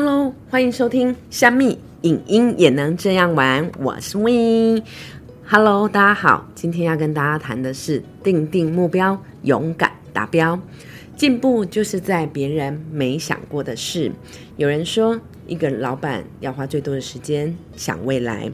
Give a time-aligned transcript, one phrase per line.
[0.00, 4.80] Hello，欢迎收听虾米影音也能这样玩，我是 Win。
[5.44, 10.60] Hello，大家好，今天要跟大家谈的是定定目标，勇敢达标。
[11.16, 14.12] 进步就是在别人没想过的事。
[14.56, 18.52] 有人说，一个老板要花最多的时间想未来。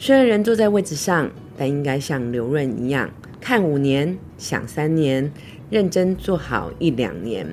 [0.00, 3.08] 虽然人坐在位置上，但应该像刘润一样，
[3.40, 5.30] 看五年，想三年，
[5.70, 7.46] 认真做好一两年。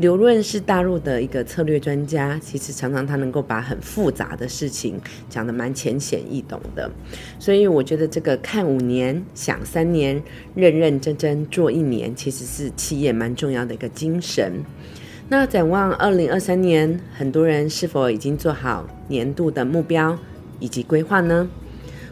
[0.00, 6.90] 刘润是大陆的一个策略专家，其实常常他能够把很复杂的事情讲得蛮浅显易懂的，
[7.38, 10.22] 所以我觉得这个看五年想三年，
[10.54, 14.64] 认认真真做一年，其实是企业蛮重要的一个精神。
[15.28, 20.18] 那展望二零二三年，很多人是否已经做好年度的目标
[20.60, 21.46] 以及规划呢？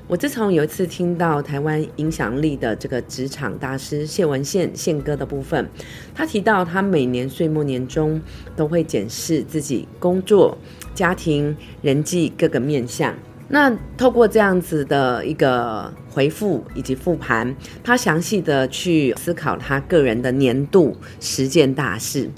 [0.09, 5.69] 我自从有一次听到台湾影响力的这个职场大师谢文宪宪哥的部分，
[6.15, 8.19] 他提到他每年岁末年终
[8.57, 10.57] 都会检视自己工作、
[10.95, 13.15] 家庭、人际各个面向。
[13.49, 22.31] 那透过这样子的一个回复以及复盘，他详细的去思考他个人的年度十件大事。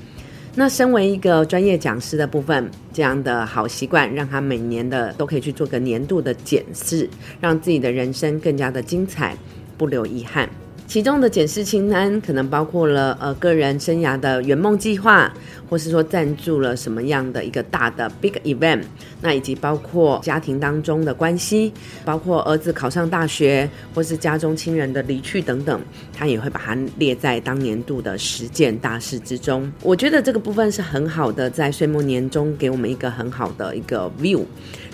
[0.56, 7.08] 那身为一个专业讲师的部分，这样的好习惯，让他每年的都可以去做个年度的检视，
[7.40, 9.36] 让自己的人生更加的精彩，
[9.78, 10.50] 不留遗憾。
[10.90, 15.32] 其中的检视清单可能包括了呃个人生涯的圆梦计划，
[15.68, 18.82] 或是说赞助了什么样的一个大的 big event，
[19.20, 21.72] 那以及包括家庭当中的关系，
[22.04, 25.80] 包括儿子考上大学，或是家中亲人的离去等等，
[26.12, 29.72] 他也会把它列在当年度的十件大事之中。
[29.84, 34.42] 我觉得这个部分是很好的，在岁末年终给我们一个很好的一个 view，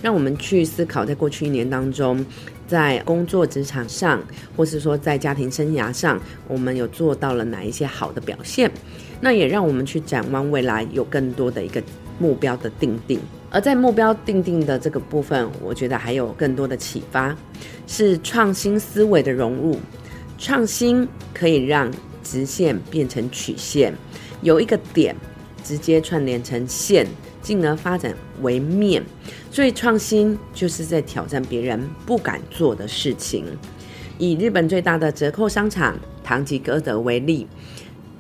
[0.03, 2.23] 让我们去思考在过去一年当中。
[2.67, 4.23] 在工作职场上，
[4.57, 8.71] 或是说在家庭生涯上，我们有做到了哪一些好的表现？
[9.21, 11.83] 那也让我们去展望未来，有更多的一个
[12.19, 13.19] 目标的定定。
[13.51, 17.35] 而在目标定定的这个部分，我觉得还有更多的启发，
[17.87, 19.79] 是创新思维的融入。
[20.37, 21.91] 创新可以让
[22.23, 23.95] 直线变成曲线，
[24.43, 25.17] 有一个点
[25.65, 27.07] 直接串联成线。
[27.47, 28.13] 进而发展
[28.43, 29.01] 为面，
[29.53, 33.45] 所以创新就是在挑战别人不敢做的事情。
[34.19, 37.47] 以日本最大的折扣商场唐吉诃德为例，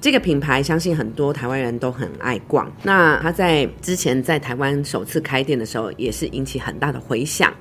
[0.00, 2.70] 这个品牌相信很多台湾人都很爱逛。
[2.84, 7.53] 那他在之前在台湾首次开店的时候，也是引起很大的回响。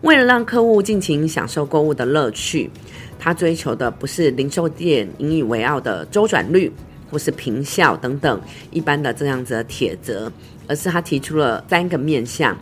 [0.00, 2.70] 为了让客户尽情享受购物的乐趣，
[3.18, 6.72] 他追求的不是零售店引以为傲的周转率。
[7.10, 8.40] 或是平效等等
[8.70, 10.32] 一般的这样子的铁则，
[10.66, 12.56] 而是他提出了三个面向：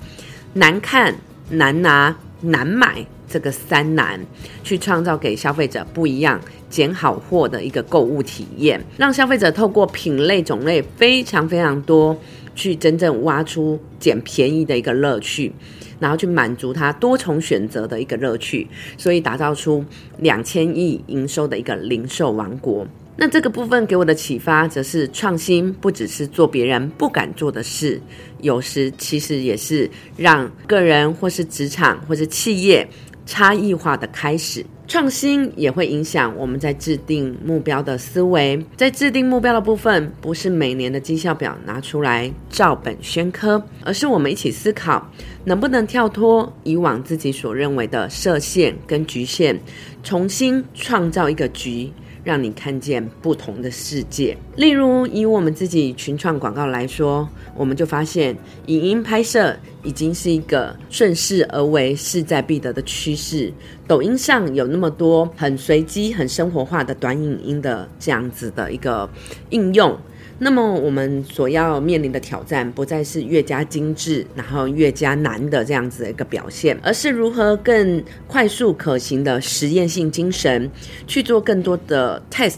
[0.54, 1.14] 难看、
[1.50, 4.18] 难拿、难买这个三难，
[4.64, 12.18] 去创造给消费者不一样、捡好货的一个购物体验，让消费者透过品类种类非常非常多，
[12.54, 15.52] 去真正挖出捡便宜的一个乐趣，
[16.00, 18.66] 然后去满足他多重选择的一个乐趣，
[18.96, 19.84] 所以打造出
[20.18, 22.86] 两千亿营收的一个零售王国。
[23.20, 28.00] 那这个部分给我的启发，则是创新不只是做别人不敢做的事，
[28.42, 32.88] 有时其实也是让个人或是职场或是企业
[33.26, 34.64] 差异化的开始。
[34.86, 38.64] 创新也会影响我们在制定目标的思维。
[38.76, 45.10] 在制定目标的部分，不是每年的绩效表拿出来照本宣科，而是我们一起思考，
[45.44, 49.60] 能不能跳脱以往自己所认为的设限跟局限，
[50.04, 51.92] 重新创造一个局。
[52.24, 54.36] 让你看见不同的世界。
[54.56, 58.36] 例如，以我们自己群创广告来说，我们就发现，
[58.66, 63.52] 影音拍摄已经是一个顺势而为、势在必得的趋势。
[63.86, 69.08] 抖音上有那么多很随机、很生活化的短影音的这样子的一个
[69.50, 69.96] 应用。
[70.40, 80.70] 那么，我们所要面临的挑战，不再是越加精致，然后越加难的这样子的一个表现，而是如何更快速可行的实验性精神，
[81.08, 82.54] 去做更多的 test，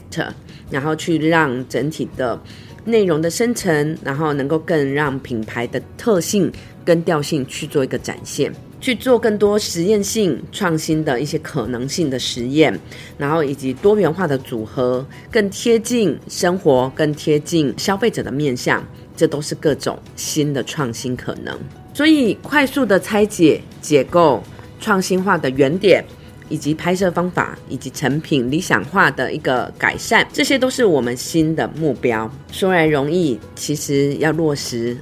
[0.71, 2.39] 然后去让整体的
[2.85, 6.53] 内容的生成，然后能够更让品牌的特性
[6.85, 8.53] 跟调性去做一个展现。
[8.81, 12.79] 去做更多实验性创新的一些可能性的实验，
[13.19, 18.83] 然后以及多元化的组合，更贴近生活，更贴近消费者的面向，
[19.15, 21.57] 这都是各种新的创新可能。
[21.93, 24.43] 所以，快速的拆解、解构、
[24.81, 26.03] 创新化的原点，
[26.49, 32.31] 以及拍摄方法，以及成品理想化的一个改善，这些都是我们新的目标。
[32.51, 34.97] 说来容易，其实要落实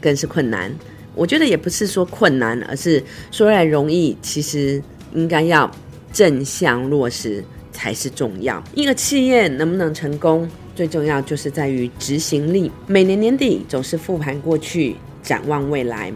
[0.00, 0.72] 更是困难。
[1.16, 3.02] 我觉得也不是说困难，而是
[3.32, 4.80] 说来容易，其实
[5.14, 5.68] 应该要
[6.12, 7.42] 正向落实
[7.72, 8.62] 才是重要。
[8.74, 12.70] 一个企业能不能成功，最重要就是在于执行力。
[12.86, 16.12] 每年年底总是复盘过去，展望未来。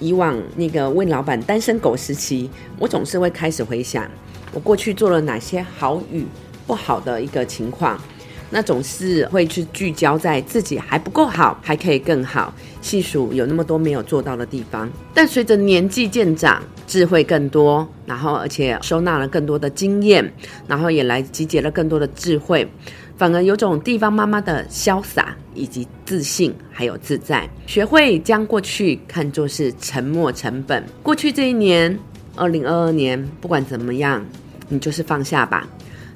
[0.00, 2.48] 以往那个问老板单身狗时期，
[2.78, 4.10] 我总是会开始回想
[4.54, 6.24] 我过去做了哪些好与
[6.66, 8.02] 不好的一个情况，
[8.50, 12.52] 那总是会去聚焦在自己还不够好，还可以更好，
[12.82, 14.90] 细数有那么多没有做到的地方。
[15.14, 20.30] 但随着年纪渐长，智慧更多，然后而且收纳了更多的经验，
[20.66, 22.68] 然后也来集结了更多的智慧。
[23.16, 30.82] 反而有种地方妈妈的潇洒，以及自信，还有自在，学会将过去看作是沉没成本。
[31.02, 31.96] 过去这一年，
[32.34, 34.24] 二零二二年，不管怎么样，
[34.70, 35.68] 你就是放下吧。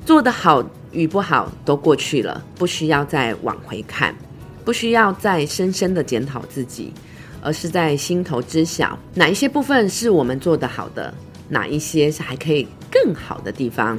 [0.05, 4.15] 做得好与不好都过去了，不需要再往回看，
[4.65, 6.93] 不需要再深深的检讨自己，
[7.41, 11.13] 而是在心头知晓哪一些部分是我们做得好的，
[11.49, 13.99] 哪一些是还可以更好的地方，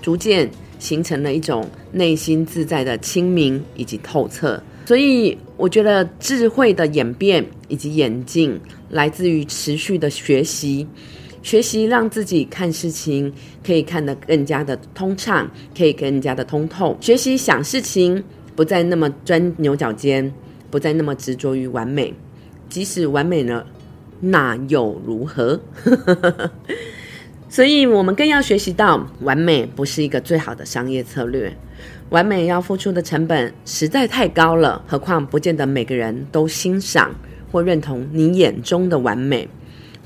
[0.00, 0.50] 逐渐。
[0.78, 8.60] 形成了一种内心自在的清明以及透彻，所以我觉得智慧的演变以及演进
[8.90, 10.86] 来自于持续的学习，
[11.46, 13.32] 学习让自己看事情
[13.64, 15.48] 可以看得更加的通畅，
[15.78, 16.98] 可以更加的通透。
[17.00, 18.20] 学习想事情
[18.56, 20.34] 不再那么钻牛角尖，
[20.72, 22.12] 不再那么执着于完美，
[22.68, 23.64] 即使完美了，
[24.18, 25.60] 那又如何？
[27.48, 31.56] 所以，我们更要学习到，完美不是一个最好的商业策略。
[32.10, 37.14] 完美要付出的成本实在太高了，何况不见得每个人都欣赏
[37.52, 39.48] 或认同你眼中的完美，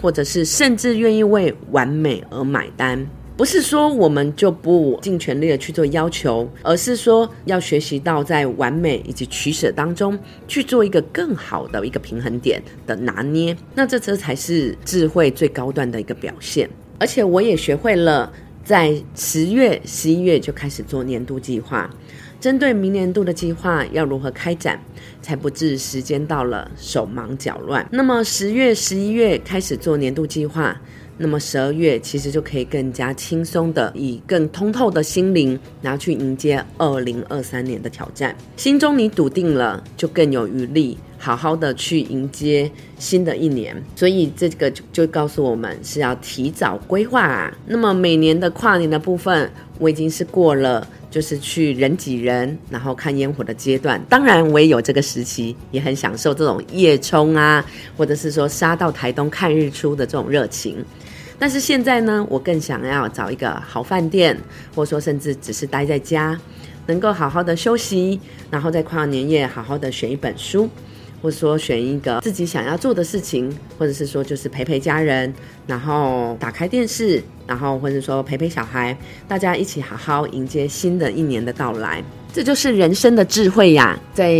[0.01, 3.07] 或者是甚至愿意为完美而买单。
[3.37, 13.57] 不是说我们就不尽全力的去做要求，而是说要学习到在完美以及取舍当中去做一个更好的一个平衡点的拿捏。
[13.75, 16.69] 那这这才是智慧最高端的一个表现。
[16.99, 18.31] 而且我也学会了，
[18.63, 21.89] 在十月、十一月就开始做年度计划，
[22.41, 24.81] 针对明年度的计划要如何开展，
[25.21, 27.87] 才不至时间到了手忙脚乱。
[27.93, 30.81] 那么十月、十一月开始做年度计划。
[31.23, 38.35] 那么十二月其实就可以更加轻松的，以更通透的心灵，然后去迎接二零二三年的挑战。
[38.57, 42.69] 心中你笃定了，就更有余力，好好的去迎接
[42.99, 43.77] 新的一年。
[43.95, 47.57] 所以这个就告诉我们是要提早规划啊。
[47.67, 54.03] 那么每年的跨年的部分，我已经是过了，就是去人挤人，然后看烟火的阶段。
[54.09, 57.63] 当然我也有这个时期，也很享受这种夜冲啊，
[57.97, 60.83] 或者是说杀到台东看日出的这种热情。
[61.39, 64.37] 但是现在呢，我更想要找一个好饭店，
[64.75, 66.39] 或者说甚至只是待在家，
[66.87, 68.21] 能够好好的休息，
[68.51, 70.69] 然后在跨年夜好好的选一本书，
[71.23, 75.33] 或者说选一个自己想要做的事情，或者是说就是陪陪家人，
[75.67, 78.97] 然后打开电视，然后或者说陪陪小孩，
[79.29, 82.03] 大家一起好好迎接新的一年的到来。
[82.33, 83.99] 这就是人生的智慧呀！
[84.15, 84.33] 在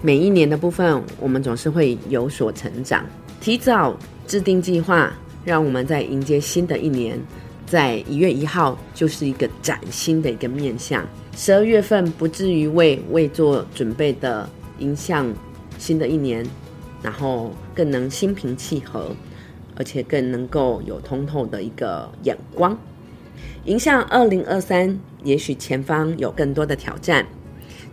[0.00, 3.04] 每一年的部分，我们总是会有所成长，
[3.40, 3.94] 提早
[4.26, 5.12] 制定计划。
[5.44, 7.20] 让我们在迎接新的一年，
[7.66, 11.06] 在一月一号就是一个崭新的一个面相。
[11.36, 14.48] 十二月份不至于为未做准备的
[14.78, 15.30] 迎向
[15.84, 16.42] 新的一年，
[17.02, 19.14] 然后更能心平气和，
[19.76, 22.74] 而且更能够有通透的一个眼光。
[23.66, 27.26] 迎向二零二三，也许前方有更多的挑战，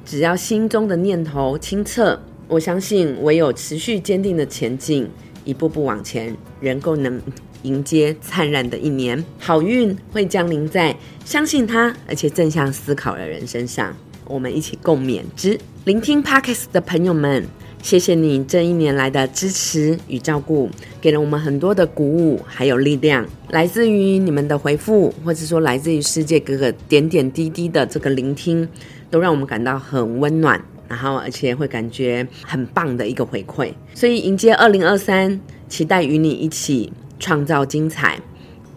[0.05, 2.17] 只要心中的念头清澈，
[2.47, 5.09] 我相信唯有持续坚定的前进。
[5.43, 7.19] 一步步往前，仍够能
[7.63, 10.95] 迎接灿烂的一年，好运会降临在
[11.25, 13.93] 相信他而且正向思考的人身上。
[14.25, 15.59] 我们一起共勉之。
[15.83, 17.43] 聆听 Parkes 的朋友们，
[17.81, 20.69] 谢谢你这一年来的支持与照顾，
[21.01, 23.25] 给了我们很多的鼓舞还有力量。
[23.49, 28.67] 来自于你们的回复，或者说来自于世界各个点点滴滴的这个聆听，
[29.09, 30.63] 都让我们感到很温暖。
[30.87, 38.19] 然后，而且会感觉很棒的一个回馈，所以迎接二零二三，期待与你一起创造精彩。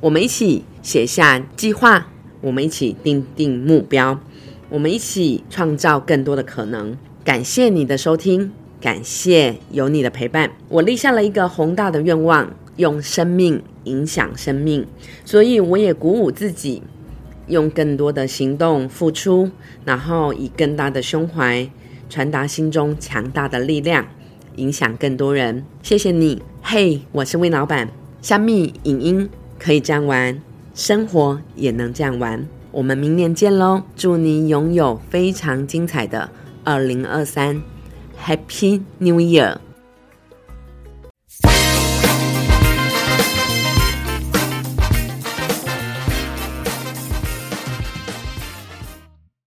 [0.01, 2.07] 我们一起写下计划，
[2.41, 4.21] 我们一起定定目标，
[4.69, 6.97] 我们一起创造更多的可能。
[7.25, 8.53] 感谢你的收听，
[8.85, 10.51] 感谢有你的陪伴。
[10.69, 14.87] 我立下了一个宏大的愿望，用生命影响生命，
[15.25, 16.83] 所以我也鼓舞自己，
[17.47, 19.51] 用更多的行动付出，
[19.87, 21.67] 然后以更大的胸怀。
[22.11, 24.05] 传达心中强大的力量，
[24.57, 25.65] 影响更多人。
[25.83, 27.89] 谢谢你，嘿，我是魏老板。
[28.21, 30.39] 香蜜影音可以这样玩，
[30.75, 32.47] 生活也能这样玩。
[32.71, 33.85] 我们明年见喽！
[33.97, 36.29] 祝你拥有非常精彩的
[36.65, 37.63] 二零二三
[38.25, 39.61] ，Happy New Year！